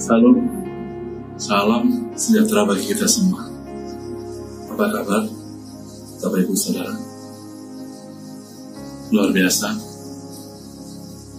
[0.00, 0.32] Salam,
[1.36, 1.84] salam
[2.16, 3.44] sejahtera bagi kita semua.
[4.72, 5.28] Apa kabar,
[6.24, 6.96] Bapak Ibu Saudara?
[9.12, 9.68] Luar biasa.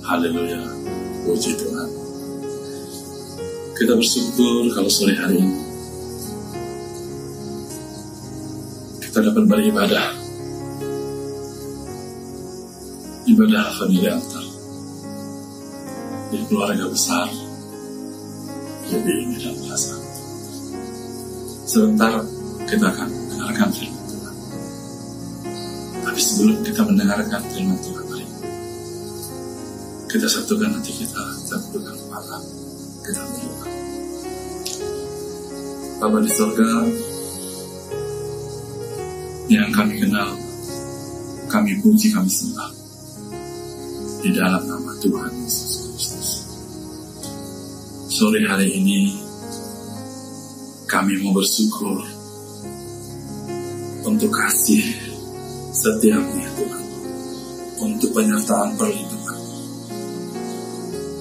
[0.06, 0.62] Haleluya,
[1.26, 1.90] puji Tuhan.
[3.82, 5.58] Kita bersyukur kalau sore hari ini
[9.02, 10.06] kita dapat beribadah.
[13.26, 14.46] Ibadah famili altar
[16.30, 17.41] di keluarga besar
[19.02, 19.94] jadi ini dan biasa.
[21.66, 22.22] Sebentar
[22.70, 24.36] kita akan mendengarkan firman Tuhan.
[26.06, 28.40] Tapi sebelum kita mendengarkan firman Tuhan hari ini,
[30.06, 32.38] kita satukan hati kita, tundukkan kepala,
[33.02, 33.68] kita berdoa.
[35.98, 36.70] Bapa di surga,
[39.50, 40.30] yang kami kenal,
[41.50, 42.70] kami puji, kami sembah
[44.22, 45.81] di dalam nama Tuhan Yesus.
[48.22, 49.18] Sore hari ini
[50.86, 52.06] kami mau bersyukur
[54.06, 54.86] untuk kasih
[55.74, 56.86] setiapmu ya Tuhan,
[57.82, 59.42] untuk penyertaan perlindungan,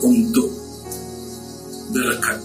[0.05, 0.53] untuk
[1.97, 2.37] berkat,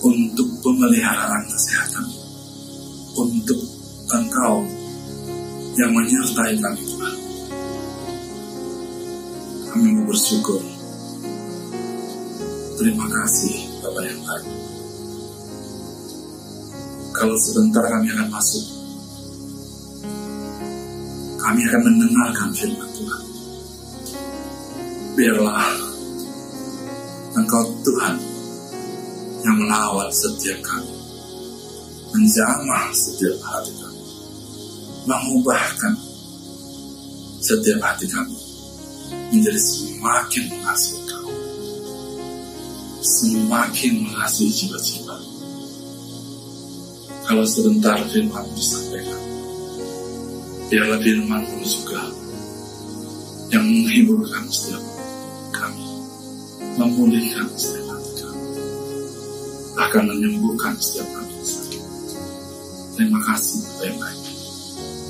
[0.00, 2.08] untuk pemeliharaan kesehatan,
[3.20, 3.60] untuk
[4.16, 4.64] Engkau
[5.76, 7.16] yang menyertai kami Tuhan.
[9.68, 10.75] Kami mau bersyukur.
[12.76, 14.52] Terima kasih Bapak yang baik.
[17.16, 18.64] Kalau sebentar kami akan masuk,
[21.40, 23.22] kami akan mendengarkan firman Tuhan.
[25.16, 25.64] Biarlah
[27.40, 28.20] Engkau Tuhan
[29.40, 30.92] yang melawat setiap kami,
[32.12, 34.04] menjamah setiap hati kami,
[35.08, 35.94] mengubahkan
[37.40, 38.36] setiap hati kami
[39.32, 41.05] menjadi semakin Engkau,
[43.06, 45.16] semakin mengasihi jiwa-jiwa.
[47.26, 49.22] Kalau sebentar firman disampaikan,
[50.66, 52.02] biarlah firman juga
[53.54, 54.82] yang menghiburkan setiap
[55.54, 55.86] kami,
[56.78, 58.46] memulihkan setiap hati kami,
[59.78, 61.82] akan menyembuhkan setiap kami sakit.
[62.98, 64.22] Terima kasih baik.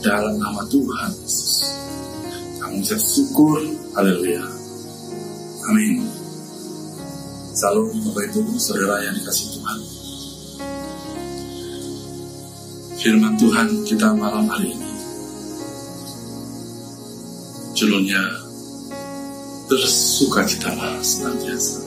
[0.05, 1.65] Dalam nama Tuhan Yesus,
[2.61, 3.59] kami ucap syukur.
[3.97, 4.45] Haleluya.
[5.67, 6.16] Amin.
[7.57, 9.79] Salam Bapak Ibu, Saudara yang dikasih Tuhan.
[13.01, 14.93] Firman Tuhan kita malam hari ini
[17.73, 18.21] judulnya
[19.73, 21.81] bersukacitalah senantiasa.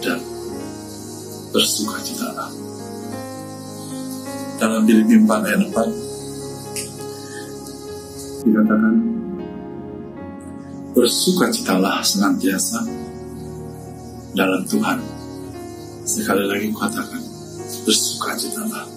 [0.00, 0.24] Dan
[1.52, 2.48] bersukacitalah.
[4.56, 8.94] Dalam Filipi 4 ayat 4 dikatakan
[10.96, 13.04] bersukacitalah senantiasa
[14.36, 15.00] dalam Tuhan.
[16.06, 17.24] Sekali lagi katakan
[17.82, 18.96] bersukacitalah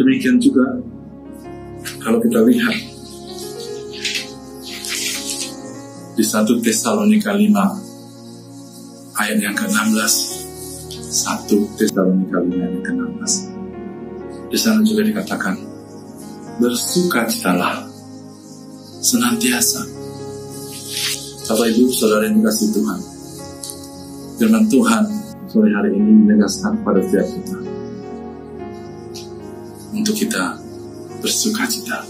[0.00, 0.80] demikian juga
[2.00, 2.76] kalau kita lihat
[6.16, 7.52] di satu Tesalonika 5
[9.20, 10.14] ayat yang ke-16
[10.96, 13.32] satu Tesalonika 5 ayat yang ke-16
[14.48, 15.60] di sana juga dikatakan
[16.64, 17.84] bersukacitalah
[19.04, 19.99] senantiasa
[21.50, 22.98] Bapak Ibu Saudara yang dikasih Tuhan
[24.38, 25.02] firman Tuhan
[25.50, 27.58] sore hari ini menegaskan pada setiap kita
[29.90, 30.44] untuk kita
[31.18, 32.06] bersuka cita.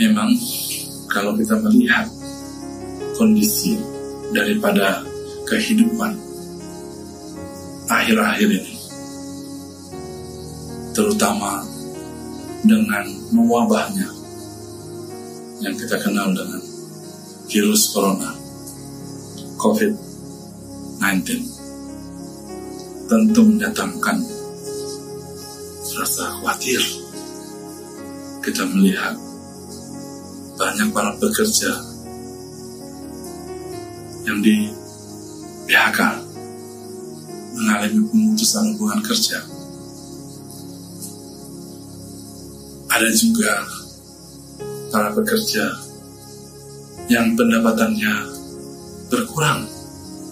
[0.00, 0.32] Memang
[1.12, 2.08] kalau kita melihat
[3.20, 3.76] kondisi
[4.32, 5.04] daripada
[5.52, 6.16] kehidupan
[7.92, 8.74] akhir-akhir ini,
[10.96, 11.60] terutama
[12.64, 13.04] dengan
[13.36, 14.17] mewabahnya
[15.58, 16.62] yang kita kenal dengan
[17.50, 18.30] virus corona,
[19.58, 21.26] COVID-19,
[23.10, 24.18] tentu mendatangkan
[25.98, 26.78] rasa khawatir.
[28.38, 29.18] Kita melihat
[30.54, 31.74] banyak para pekerja
[34.24, 34.70] yang di
[35.68, 36.00] PHK
[37.58, 39.42] mengalami pemutusan hubungan kerja.
[42.88, 43.77] Ada juga
[44.88, 45.64] para pekerja
[47.08, 48.14] yang pendapatannya
[49.08, 49.64] berkurang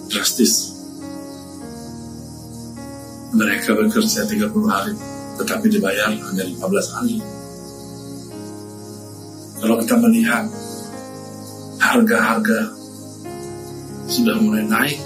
[0.09, 0.77] drastis.
[3.33, 4.93] Mereka bekerja 30 hari
[5.37, 7.17] tetapi dibayar hanya 15 hari.
[9.57, 10.45] Kalau kita melihat
[11.77, 12.73] harga-harga
[14.09, 14.97] sudah mulai naik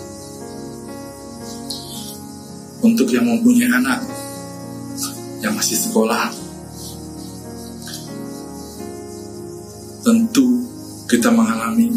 [2.82, 4.00] untuk yang mempunyai anak
[5.42, 6.51] yang masih sekolah
[10.02, 10.66] tentu
[11.06, 11.90] kita mengalami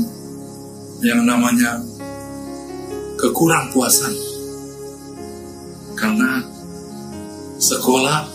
[1.01, 1.81] yang namanya
[3.21, 4.13] kekurang puasan
[5.97, 6.45] karena
[7.61, 8.29] sekolah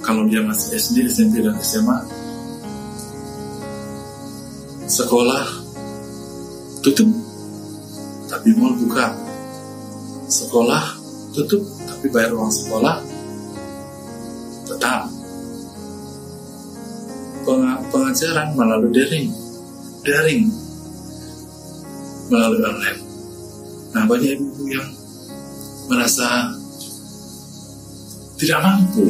[0.00, 2.20] kalau dia masih SD, SMP dan SMA
[4.90, 5.46] sekolah
[6.82, 7.08] tutup
[8.30, 9.12] tapi mal buka.
[10.30, 10.82] Sekolah
[11.34, 13.02] tutup tapi bayar uang sekolah
[18.10, 19.26] pengajaran melalui daring.
[20.02, 20.42] Daring.
[22.26, 23.00] Melalui online.
[23.94, 24.88] Nah banyak ibu yang
[25.86, 26.50] merasa
[28.34, 29.06] tidak mampu.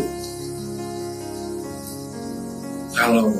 [2.92, 3.32] Kalau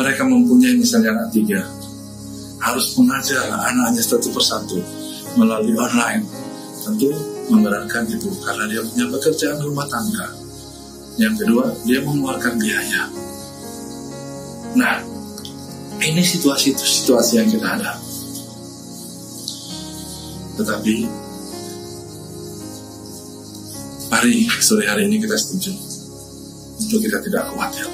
[0.00, 1.60] mereka mempunyai misalnya anak tiga
[2.64, 4.80] harus mengajar anaknya satu persatu
[5.36, 6.24] melalui online.
[6.88, 7.12] Tentu
[7.52, 10.32] memberatkan itu karena dia punya pekerjaan rumah tangga.
[11.20, 13.28] Yang kedua dia mengeluarkan biaya
[14.78, 15.02] nah
[15.98, 17.92] ini situasi-situasi yang kita ada.
[20.54, 20.94] Tetapi
[24.10, 25.74] mari sore hari ini kita setuju
[26.78, 27.86] untuk kita tidak khawatir.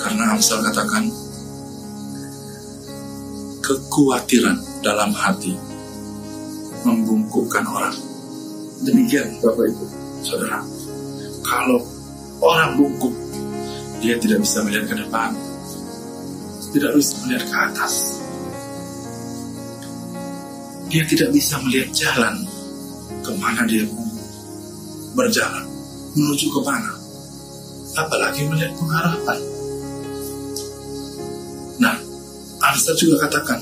[0.00, 1.08] Karena Amsal katakan
[3.64, 5.56] kekhawatiran dalam hati
[6.84, 7.96] membungkukkan orang.
[8.80, 9.84] Demikian Bapak Ibu,
[10.24, 10.64] Saudara.
[11.44, 11.84] Kalau
[12.40, 13.12] orang bungkuk
[14.00, 15.30] dia tidak bisa melihat ke depan,
[16.72, 17.94] tidak bisa melihat ke atas.
[20.90, 22.34] Dia tidak bisa melihat jalan
[23.20, 23.84] ke mana dia
[25.12, 25.68] berjalan,
[26.16, 26.92] menuju ke mana.
[28.00, 29.38] Apalagi melihat pengharapan.
[31.84, 31.96] Nah,
[32.64, 33.60] Amsal juga katakan,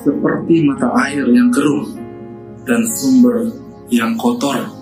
[0.00, 1.92] seperti mata air yang keruh
[2.64, 3.52] dan sumber
[3.92, 4.79] yang kotor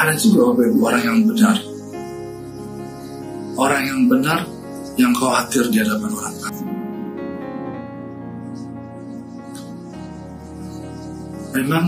[0.00, 1.56] ada juga orang yang benar.
[3.60, 4.40] Orang yang benar
[4.96, 6.66] yang khawatir di hadapan orang lain.
[11.60, 11.84] Memang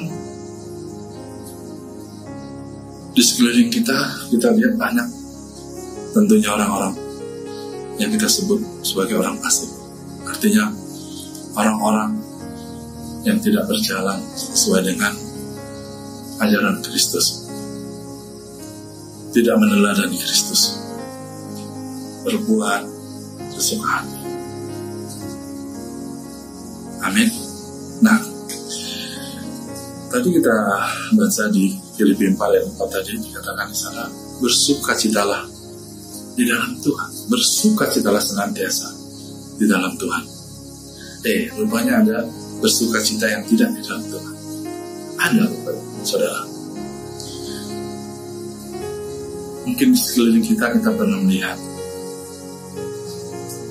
[3.17, 3.97] di sekeliling kita
[4.29, 5.09] kita lihat banyak
[6.13, 6.93] tentunya orang-orang
[7.97, 9.73] yang kita sebut sebagai orang asing.
[10.29, 10.69] Artinya
[11.57, 12.21] orang-orang
[13.25, 15.17] yang tidak berjalan sesuai dengan
[16.43, 17.42] ajaran Kristus
[19.33, 20.79] tidak meneladani Kristus.
[22.23, 22.87] Berbuat
[23.57, 24.19] sesuka hati.
[27.03, 27.29] Amin.
[27.99, 28.19] Nah,
[30.13, 30.55] tadi kita
[31.19, 34.05] baca di Filipi 4 ayat 4 tadi dikatakan di sana
[34.39, 35.43] bersuka citalah
[36.33, 38.89] di dalam Tuhan, bersuka citalah senantiasa
[39.59, 40.25] di dalam Tuhan.
[41.23, 42.19] Eh, rupanya ada
[42.59, 44.35] bersuka cita yang tidak di dalam Tuhan.
[45.23, 45.45] Ada,
[46.03, 46.62] saudara.
[49.63, 51.59] Mungkin di sekeliling kita kita pernah melihat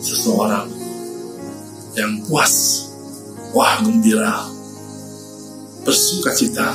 [0.01, 0.67] seseorang
[1.99, 2.87] yang puas,
[3.51, 4.47] wah gembira,
[5.83, 6.71] bersuka cita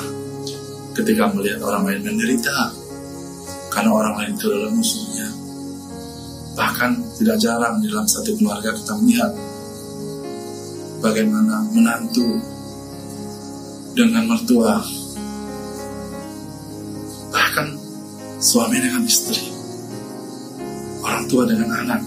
[0.92, 2.72] ketika melihat orang lain menderita
[3.72, 5.28] karena orang lain itu adalah musuhnya.
[6.56, 6.90] Bahkan
[7.20, 9.32] tidak jarang di dalam satu keluarga kita melihat
[11.04, 12.40] bagaimana menantu
[13.92, 14.80] dengan mertua
[18.36, 19.48] suami dengan istri,
[21.00, 22.00] orang tua dengan anak.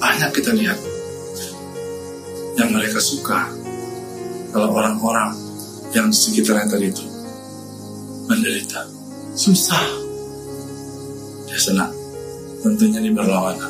[0.00, 0.78] Banyak kita lihat
[2.60, 3.50] yang mereka suka
[4.54, 5.34] kalau orang-orang
[5.90, 7.04] yang di sekitarnya tadi itu
[8.30, 8.86] menderita,
[9.36, 9.84] susah,
[11.44, 11.92] dia senang.
[12.64, 13.68] Tentunya ini berlawanan.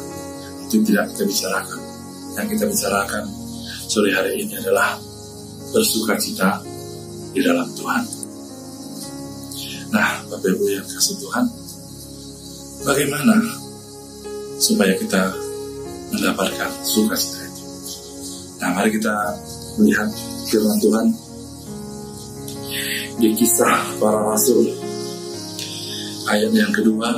[0.71, 1.81] Itu tidak kita bicarakan.
[2.39, 3.25] Yang kita bicarakan
[3.91, 4.95] sore hari ini adalah
[5.75, 6.63] bersuka cita
[7.35, 8.24] di dalam Tuhan.
[10.45, 11.45] Bapak yang kasih Tuhan,
[12.85, 13.33] bagaimana
[14.61, 15.33] supaya kita
[16.13, 17.65] mendapatkan sukacita itu?
[18.61, 19.15] Nah, mari kita
[19.81, 20.05] melihat
[20.45, 21.07] firman Tuhan
[23.25, 24.69] di kisah para rasul.
[26.29, 27.09] Ayat yang kedua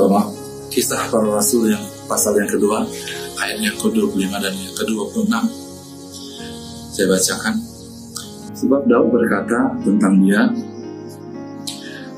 [0.00, 0.28] oh,
[0.72, 2.88] kisah para rasul yang pasal yang kedua
[3.44, 5.32] ayat yang ke-25 dan yang ke-26
[6.96, 7.54] saya bacakan.
[8.56, 10.48] Sebab Daud berkata tentang dia,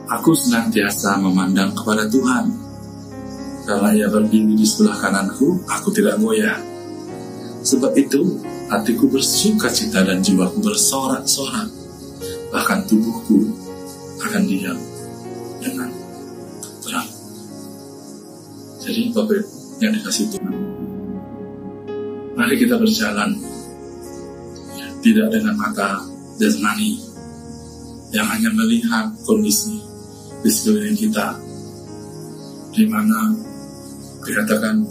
[0.08, 2.48] Aku senantiasa memandang kepada Tuhan.
[3.68, 6.56] Karena ia berdiri di sebelah kananku, aku tidak goyah.
[7.60, 8.40] Sebab itu,
[8.72, 11.68] hatiku bersuka cita dan jiwaku bersorak-sorak.
[12.48, 13.52] Bahkan tubuhku
[14.24, 14.80] akan diam
[15.60, 15.92] dengan
[16.80, 17.08] terang.
[18.80, 19.44] Jadi Bapak
[19.84, 20.54] yang dikasih Tuhan,
[22.32, 23.36] mari kita berjalan
[25.04, 26.00] tidak dengan mata
[26.40, 26.96] jasmani
[28.08, 29.87] yang hanya melihat kondisi
[30.42, 31.34] di sekeliling kita,
[32.70, 33.34] di mana
[34.22, 34.86] dikatakan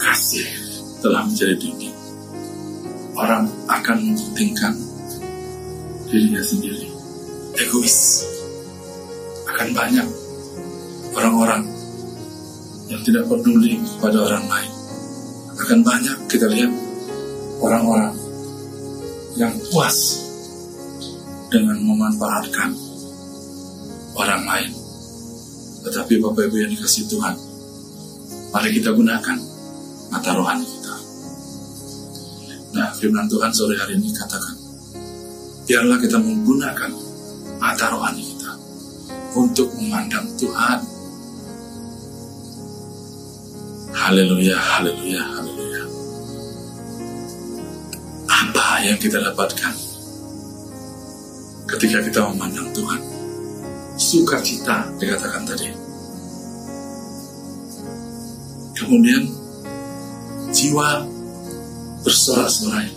[0.00, 0.48] kasih
[1.04, 1.90] telah menjadi tinggi.
[3.20, 4.72] Orang akan mementingkan
[6.08, 6.88] dirinya sendiri,
[7.58, 8.24] egois.
[9.50, 10.08] Akan banyak
[11.12, 11.68] orang-orang
[12.88, 14.72] yang tidak peduli kepada orang lain.
[15.60, 16.72] Akan banyak kita lihat
[17.60, 18.16] orang-orang
[19.36, 20.29] yang puas
[21.50, 22.70] dengan memanfaatkan
[24.14, 24.72] orang lain.
[25.82, 27.34] Tetapi Bapak Ibu yang dikasih Tuhan,
[28.54, 29.36] mari kita gunakan
[30.14, 30.94] mata rohani kita.
[32.70, 34.54] Nah, firman Tuhan sore hari ini katakan,
[35.66, 36.90] biarlah kita menggunakan
[37.58, 38.52] mata rohani kita
[39.34, 40.78] untuk memandang Tuhan.
[43.90, 45.82] Haleluya, haleluya, haleluya.
[48.30, 49.89] Apa yang kita dapatkan
[51.76, 53.00] ketika kita memandang Tuhan?
[54.00, 55.68] Sukacita dikatakan tadi.
[58.74, 59.28] Kemudian
[60.50, 61.04] jiwa
[62.00, 62.88] bersorak-sorai,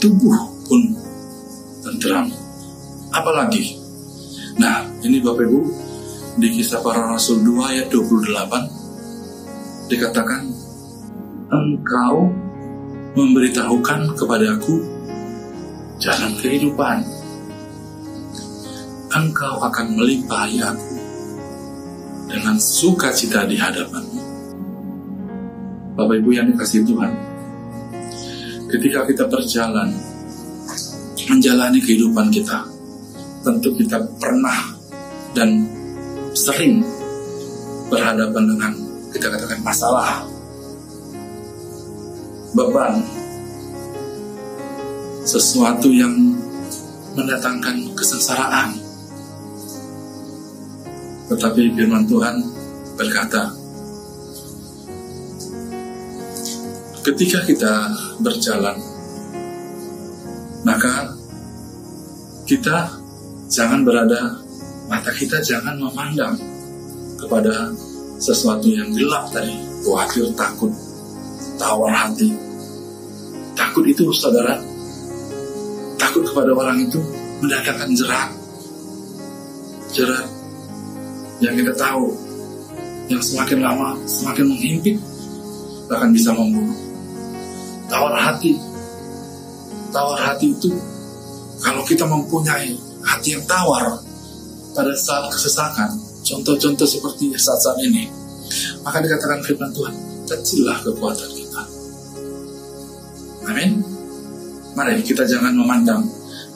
[0.00, 0.82] tubuh pun
[1.84, 2.32] tenteram.
[3.12, 3.76] Apalagi,
[4.56, 5.60] nah ini Bapak Ibu,
[6.40, 10.42] di kisah para Rasul 2 ayat 28, dikatakan,
[11.46, 12.34] Engkau
[13.14, 14.96] memberitahukan kepadaku
[15.96, 17.15] jalan kehidupan.
[19.06, 20.98] Engkau akan melimpahi aku
[22.26, 24.22] dengan sukacita di hadapanmu.
[25.94, 27.12] Bapak Ibu yang dikasih Tuhan,
[28.66, 29.94] ketika kita berjalan
[31.30, 32.66] menjalani kehidupan kita,
[33.46, 34.74] tentu kita pernah
[35.32, 35.64] dan
[36.34, 36.82] sering
[37.86, 38.72] berhadapan dengan
[39.14, 40.26] kita katakan masalah,
[42.52, 43.00] beban,
[45.22, 46.12] sesuatu yang
[47.16, 48.85] mendatangkan kesengsaraan.
[51.26, 52.38] Tetapi firman Tuhan
[52.94, 53.50] berkata,
[57.02, 57.74] ketika kita
[58.22, 58.78] berjalan,
[60.62, 61.10] maka
[62.46, 62.94] kita
[63.50, 64.38] jangan berada,
[64.86, 66.38] mata kita jangan memandang
[67.18, 67.74] kepada
[68.22, 70.70] sesuatu yang gelap tadi, khawatir, takut,
[71.58, 72.30] tawar hati.
[73.58, 74.62] Takut itu, saudara,
[75.98, 77.02] takut kepada orang itu
[77.42, 78.30] mendatangkan jerat.
[79.90, 80.35] Jerat
[81.40, 82.12] yang kita tahu,
[83.12, 84.96] yang semakin lama semakin menghimpit,
[85.86, 86.76] bahkan bisa membunuh
[87.86, 88.56] tawar hati.
[89.94, 90.72] Tawar hati itu
[91.62, 93.96] kalau kita mempunyai hati yang tawar
[94.76, 95.88] pada saat kesesakan,
[96.20, 98.12] contoh-contoh seperti saat-saat ini,
[98.84, 99.94] maka dikatakan firman Tuhan,
[100.28, 101.62] kecillah kekuatan kita.
[103.46, 103.80] Amin.
[104.76, 106.04] Mari kita jangan memandang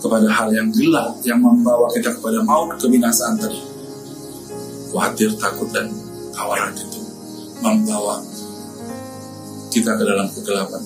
[0.00, 3.69] kepada hal yang gelap yang membawa kita kepada maut kebinasaan tadi.
[4.90, 5.86] Khawatir, takut, dan
[6.34, 7.00] tawar hati itu
[7.62, 8.18] membawa
[9.70, 10.82] kita ke dalam kegelapan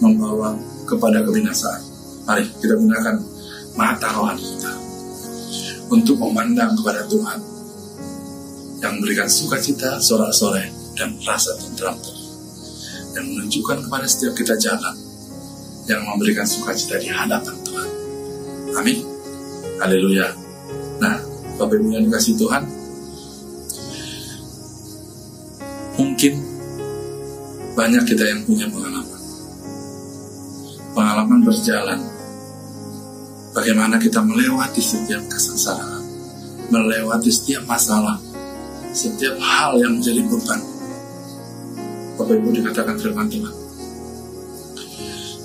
[0.00, 1.82] membawa kepada kebinasaan.
[2.24, 3.16] Mari kita gunakan
[3.74, 4.72] mata rohani kita
[5.90, 7.38] untuk memandang kepada Tuhan
[8.80, 11.98] yang memberikan sukacita, sorak-sorai, dan rasa tentram
[13.12, 14.94] yang menunjukkan kepada setiap kita jalan
[15.90, 17.88] yang memberikan sukacita di hadapan Tuhan.
[18.78, 18.98] Amin.
[19.82, 20.30] Haleluya.
[21.02, 21.18] Nah,
[21.58, 22.62] Bapak Ibu yang dikasih Tuhan,
[26.00, 26.40] mungkin
[27.76, 29.20] banyak kita yang punya pengalaman
[30.94, 32.00] pengalaman berjalan.
[33.50, 36.06] Bagaimana kita melewati setiap kesengsaraan,
[36.70, 38.14] melewati setiap masalah,
[38.94, 40.60] setiap hal yang menjadi beban.
[42.14, 43.54] Bapak Ibu dikatakan firman Tuhan.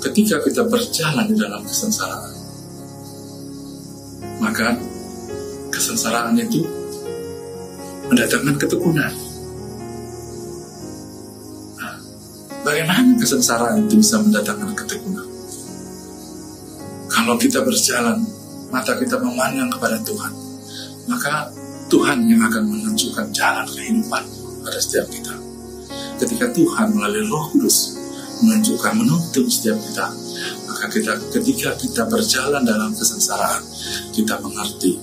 [0.05, 2.33] Ketika kita berjalan di dalam kesengsaraan,
[4.37, 4.77] maka
[5.73, 6.61] kesengsaraan itu
[8.05, 9.24] mendatangkan ketekunan.
[12.65, 15.27] Bagaimana kesengsaraan itu bisa mendatangkan ketekunan?
[17.05, 18.25] Kalau kita berjalan,
[18.73, 20.33] mata kita memandang kepada Tuhan,
[21.05, 21.53] maka
[21.85, 24.23] Tuhan yang akan menunjukkan jalan kehidupan
[24.65, 25.37] pada setiap kita.
[26.17, 28.01] Ketika Tuhan melalui Roh Kudus
[28.41, 30.09] menunjukkan menuntun setiap kita,
[30.67, 33.63] maka kita ketika kita berjalan dalam kesengsaraan,
[34.11, 34.99] kita mengerti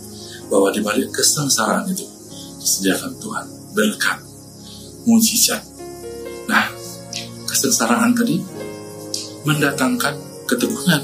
[0.50, 2.04] bahwa di balik kesengsaraan itu
[2.60, 4.18] disediakan Tuhan berkat,
[5.08, 5.71] mujizat.
[7.62, 8.42] Kesengsaraan tadi
[9.46, 10.18] mendatangkan
[10.50, 10.98] ketekunan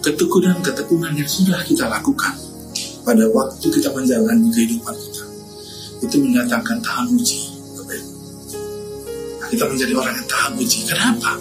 [0.00, 2.32] ketekunan-ketekunan yang sudah kita lakukan
[3.04, 5.24] pada waktu kita menjalani kehidupan kita
[6.00, 7.52] itu mendatangkan tahan uji
[9.36, 11.36] nah, kita menjadi orang yang tahan uji kenapa?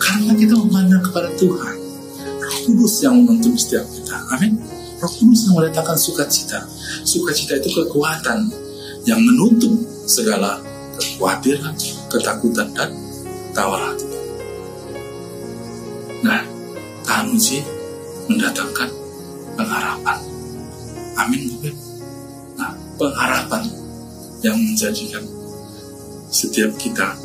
[0.00, 1.76] karena kita memandang kepada Tuhan
[2.24, 4.16] Roh Kudus yang menuntun setiap kita.
[4.32, 4.56] Amin.
[4.96, 6.64] Roh Kudus yang meletakkan sukacita.
[7.04, 8.48] Sukacita itu kekuatan
[9.04, 9.76] yang menutup
[10.08, 10.64] segala
[10.98, 11.74] kekhawatiran,
[12.08, 12.90] ketakutan, dan
[13.52, 14.06] tawar hati.
[16.24, 16.42] Nah,
[17.04, 17.62] tahan uji
[18.28, 18.90] mendatangkan
[19.56, 20.18] pengharapan.
[21.18, 21.42] Amin.
[22.58, 23.62] Nah, pengharapan
[24.42, 25.24] yang menjadikan
[26.30, 27.16] setiap kita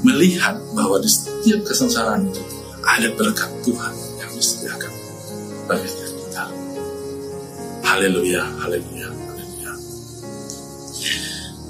[0.00, 2.40] melihat bahwa di setiap kesengsaraan itu
[2.86, 3.92] ada berkat Tuhan
[4.22, 4.92] yang disediakan
[5.66, 6.44] bagi kita.
[7.82, 8.95] Haleluya, haleluya.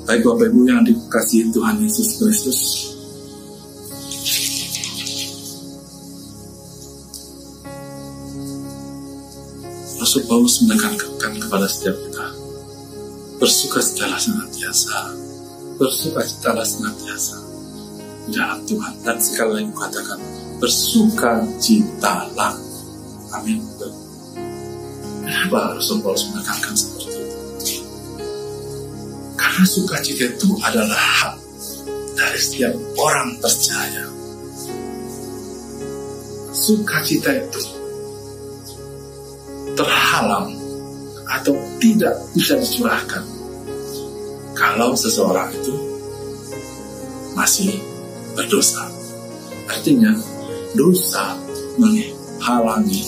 [0.07, 2.61] Baik Bapak Ibu yang dikasihi Tuhan Yesus Kristus,
[9.99, 11.11] Rasul Paulus menekankan
[11.43, 12.27] kepada setiap kita.
[13.43, 15.11] Bersuka citalah senantiasa.
[15.75, 17.37] Bersuka citalah senantiasa.
[18.31, 18.95] Dalam Tuhan.
[19.03, 20.23] Dan sekali lagi katakan
[20.63, 22.55] bersuka citalah.
[23.35, 23.59] Amin.
[25.27, 26.96] Kenapa Rasul Paulus menekankan
[29.65, 31.35] sukacita itu adalah hak
[32.19, 34.05] dari setiap orang percaya
[36.53, 37.63] sukacita itu
[39.77, 40.51] terhalang
[41.31, 43.23] atau tidak bisa dicurahkan
[44.57, 45.75] kalau seseorang itu
[47.37, 47.77] masih
[48.33, 48.89] berdosa.
[49.69, 50.17] Artinya
[50.73, 51.37] dosa
[51.77, 53.05] menghalangi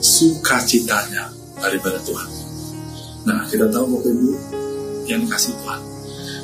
[0.00, 1.28] sukacitanya
[1.60, 2.30] daripada Tuhan.
[3.28, 4.32] Nah, kita tahu Bapak Ibu
[5.08, 5.80] yang kasih Tuhan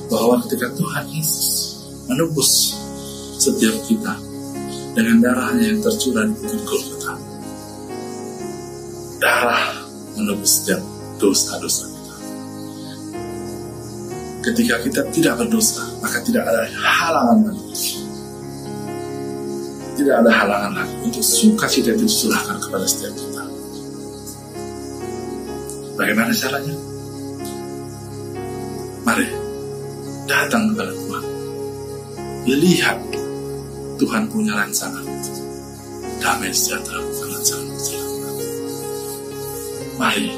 [0.09, 1.49] bahwa ketika Tuhan Yesus
[2.09, 2.77] menebus
[3.37, 4.15] setiap kita
[4.95, 7.13] dengan darahnya yang tercurah di bukit Golgota.
[9.19, 9.65] Darah
[10.15, 10.81] menebus setiap
[11.19, 12.17] dosa-dosa kita.
[14.45, 18.01] Ketika kita tidak berdosa, maka tidak ada halangan lagi.
[19.95, 23.43] Tidak ada halangan lagi untuk sukacita itu kepada setiap kita.
[25.95, 26.94] Bagaimana caranya?
[30.45, 31.25] Datang kepada Tuhan.
[32.45, 32.99] Lihat
[33.97, 35.05] Tuhan punya rancangan.
[36.21, 38.35] Damai sejahtera bukan rancangan kecelakaan.
[39.97, 40.29] Mari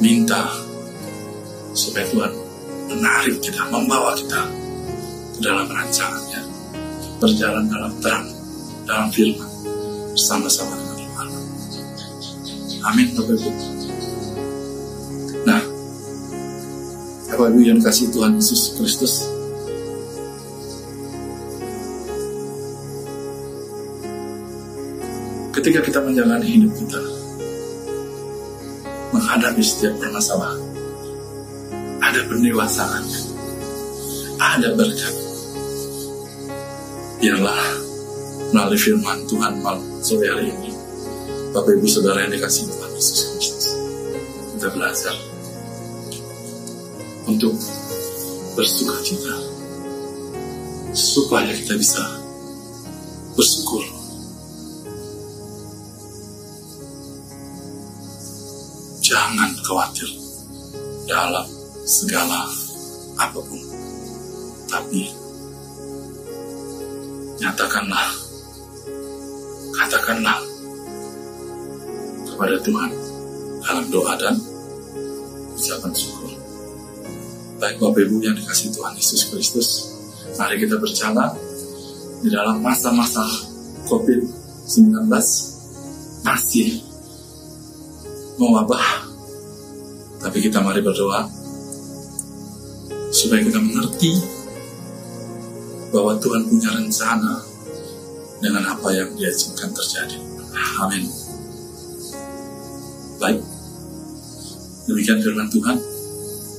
[0.00, 0.48] minta
[1.76, 2.32] supaya Tuhan
[2.88, 4.48] menarik kita, membawa kita
[5.36, 6.42] ke dalam rancangannya.
[7.20, 8.30] Berjalan dalam terang,
[8.88, 9.50] dalam firman,
[10.16, 11.28] bersama-sama dengan Tuhan.
[12.88, 13.50] Amin, Bapak Ibu.
[17.38, 19.30] Bapak Ibu yang kasih Tuhan Yesus Kristus,
[25.54, 26.98] ketika kita menjalani hidup kita,
[29.14, 30.58] menghadapi setiap permasalahan,
[32.02, 33.06] ada pendewasaan,
[34.42, 35.14] ada berkat.
[37.22, 37.62] Biarlah
[38.50, 40.74] melalui firman Tuhan malam sore hari ini,
[41.54, 43.66] Bapak Ibu Saudara yang dikasih Tuhan Yesus Kristus,
[44.58, 45.27] kita belajar
[47.28, 47.52] untuk
[48.56, 49.36] bersuka cita.
[50.96, 52.00] Supaya kita bisa
[53.36, 53.84] bersyukur.
[59.04, 60.08] Jangan khawatir
[61.04, 61.46] dalam
[61.84, 62.48] segala
[63.20, 63.60] apa pun.
[64.68, 65.12] Tapi
[67.38, 68.08] nyatakanlah
[69.78, 70.40] katakanlah
[72.26, 72.90] kepada Tuhan
[73.62, 74.34] dalam doa dan
[75.54, 76.37] ucapan syukur
[77.58, 79.68] baik Bapak Ibu yang dikasih Tuhan Yesus Kristus
[80.38, 81.34] mari kita berjalan
[82.22, 83.22] di dalam masa-masa
[83.90, 85.10] COVID-19
[86.22, 86.68] masih
[88.38, 89.10] mewabah
[90.22, 91.26] tapi kita mari berdoa
[93.10, 94.14] supaya kita mengerti
[95.90, 97.42] bahwa Tuhan punya rencana
[98.38, 100.18] dengan apa yang dia terjadi.
[100.78, 101.08] Amin.
[103.18, 103.40] Baik.
[104.86, 105.97] Demikian firman Tuhan.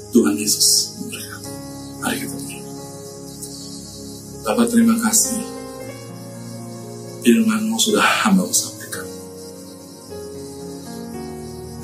[0.10, 1.52] Tuhan Yesus memberkati.
[2.02, 2.74] Mari kita berdoa.
[4.50, 5.38] Bapak terima kasih.
[7.22, 9.06] Firmanmu sudah hamba sampaikan.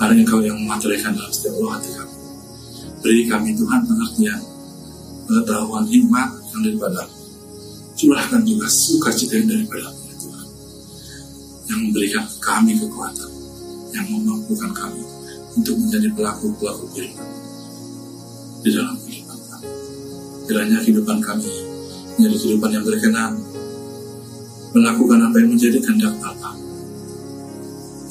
[0.02, 2.16] Hari engkau yang mematerikan dalam setiap roh hati kami.
[3.06, 4.42] Beri kami Tuhan pengertian,
[5.30, 7.06] pengetahuan hikmat yang daripada
[7.96, 10.48] curahkan juga sukacita yang daripada ya Tuhan
[11.72, 13.32] yang memberikan kami kekuatan
[13.96, 15.04] yang memampukan kami
[15.56, 17.45] untuk menjadi pelaku-pelaku firman
[18.66, 19.70] di dalam kehidupan kami
[20.50, 21.52] kiranya kehidupan kami
[22.18, 23.32] menjadi kehidupan yang berkenan
[24.74, 26.52] melakukan apa yang menjadi kehendak Bapa.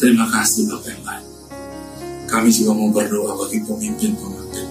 [0.00, 1.26] Terima kasih Bapak yang baik.
[2.24, 4.66] Kami juga mau berdoa bagi pemimpin-pemimpin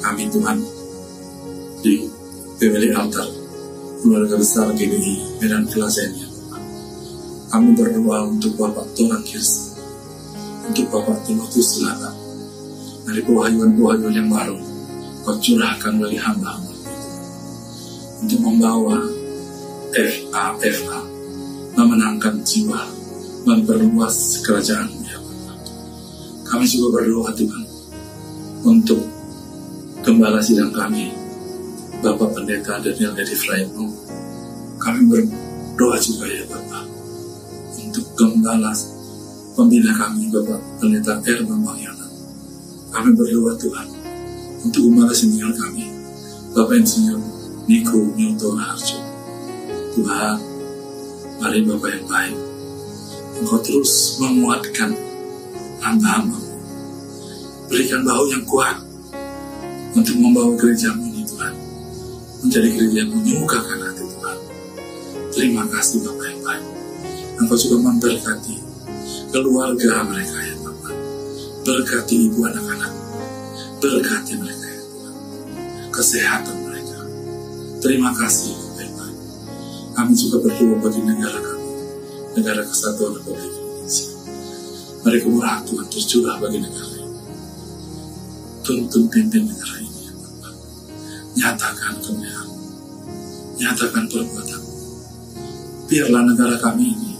[0.00, 0.56] kami Tuhan
[1.84, 2.08] di
[2.60, 3.28] Family Altar
[4.00, 6.24] keluarga besar GBI Medan ini
[7.48, 9.78] Kami berdoa untuk Bapak Tuhan Kirsten,
[10.68, 12.12] untuk Bapak Timotius Selatan,
[13.06, 14.73] dari pewahyuan-pewahyuan yang baru,
[15.24, 16.72] kau curahkan hamba-hamba
[18.20, 19.00] untuk membawa
[19.96, 21.00] FA, FA,
[21.76, 22.84] memenangkan jiwa,
[23.48, 24.92] memperluas kerajaan.
[25.00, 25.16] Ya
[26.44, 27.64] Kami juga berdoa Tuhan.
[28.64, 29.00] Untuk
[30.04, 31.12] gembala sidang kami,
[32.04, 33.88] Bapak Pendeta Daniel Dedi Fraino.
[34.76, 36.84] Kami berdoa juga ya Bapak.
[37.80, 38.76] Untuk gembala
[39.56, 41.40] pembina kami Bapak Pendeta R.
[41.48, 41.80] Bambang
[42.92, 44.03] Kami berdoa Tuhan
[44.64, 45.92] untuk gembala senior kami,
[46.56, 47.20] Bapak Insinyur
[47.68, 48.98] Niko Newton Harjo.
[49.94, 50.36] Tuhan,
[51.38, 52.36] mari Bapak yang baik,
[53.38, 54.96] Engkau terus menguatkan
[55.84, 56.44] hamba-hamba
[57.64, 58.76] Berikan bahu yang kuat
[59.96, 61.54] untuk membawa gerejamu ini Tuhan.
[62.44, 64.38] Menjadi gereja yang menyukakan hati Tuhan.
[65.32, 66.64] Terima kasih Bapak yang baik.
[67.40, 68.56] Engkau juga memberkati
[69.32, 70.94] keluarga mereka ya Bapak.
[71.66, 73.03] Berkati ibu anak-anak.
[73.84, 75.14] Berkati mereka ya Tuhan.
[75.92, 76.98] Kesehatan mereka.
[77.84, 79.16] Terima kasih yang baik.
[79.92, 81.68] Kami juga berdoa bagi negara kami.
[82.40, 84.08] Negara Kesatuan Republik Indonesia.
[85.04, 86.94] Mari kemurahan Tuhan tercurah bagi negara
[88.64, 90.54] tuntun pimpin negara ini ya Bapak.
[91.36, 92.48] Nyatakan kemuliaan,
[93.60, 94.62] nyatakan perbuatan.
[95.84, 97.12] Biarlah negara kami ini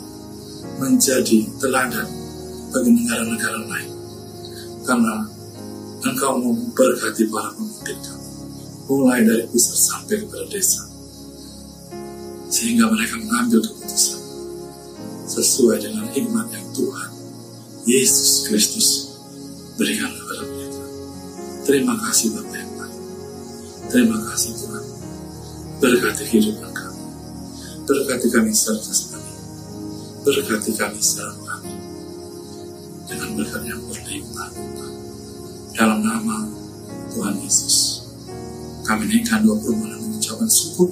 [0.80, 2.08] menjadi teladan
[2.72, 3.90] bagi negara-negara lain.
[4.88, 5.14] Karena
[6.04, 8.28] Engkau memberkati para pemimpin kami,
[8.92, 10.84] mulai dari pusat sampai kepada desa.
[12.52, 14.20] Sehingga mereka mengambil keputusan
[15.24, 17.10] sesuai dengan hikmat yang Tuhan
[17.88, 18.88] Yesus Kristus
[19.80, 20.82] berikan kepada mereka.
[21.64, 22.96] Terima kasih Bapak yang baik.
[23.88, 24.84] Terima kasih Tuhan.
[25.80, 27.04] Berkati kehidupan kami.
[27.88, 29.32] Berkati kami serta kami.
[30.20, 31.72] Berkati kami selalu kami.
[33.08, 34.83] Dengan berkat yang berlimpah.
[35.74, 36.46] Dalam nama
[37.10, 38.06] Tuhan Yesus.
[38.86, 40.86] Kami naikkan dua permohonan mengucapkan syukur.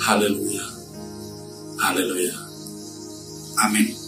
[0.00, 0.64] Haleluya.
[1.84, 2.32] Haleluya.
[3.60, 4.03] Amin.